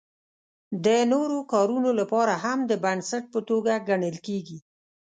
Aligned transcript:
د 0.85 0.87
نورو 1.11 1.37
کارونو 1.53 1.89
لپاره 1.99 2.33
هم 2.43 2.59
د 2.71 2.71
بنسټ 2.83 3.23
په 3.33 3.39
توګه 3.49 3.73
ګڼل 3.89 4.15
کیږي. 4.27 4.59